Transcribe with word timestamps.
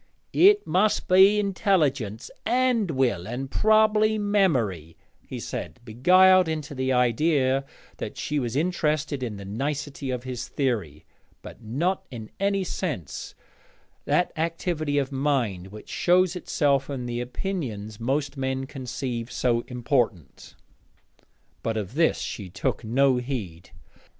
'It 0.33 0.65
must 0.65 1.07
be 1.07 1.39
intelligence, 1.39 2.31
and 2.43 2.89
will, 2.89 3.27
and 3.27 3.51
probably 3.51 4.17
memory,' 4.17 4.97
he 5.27 5.39
said, 5.39 5.79
beguiled 5.85 6.47
into 6.47 6.73
the 6.73 6.91
idea 6.91 7.63
that 7.97 8.17
she 8.17 8.39
was 8.39 8.55
interested 8.55 9.21
in 9.21 9.37
the 9.37 9.45
nicety 9.45 10.09
of 10.09 10.23
his 10.23 10.47
theory, 10.47 11.05
'but 11.43 11.61
not 11.63 12.03
in 12.09 12.31
any 12.39 12.63
sense 12.63 13.35
that 14.05 14.31
activity 14.35 14.97
of 14.97 15.11
mind 15.11 15.67
which 15.67 15.89
shows 15.89 16.35
itself 16.35 16.89
in 16.89 17.05
the 17.05 17.21
opinions 17.21 17.99
most 17.99 18.35
men 18.35 18.65
conceive 18.65 19.31
so 19.31 19.61
important.' 19.67 20.55
But 21.61 21.77
of 21.77 21.93
this 21.93 22.17
she 22.17 22.49
took 22.49 22.83
no 22.83 23.17
heed. 23.17 23.69